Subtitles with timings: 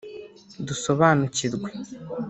[0.67, 1.67] Dusobanukirwe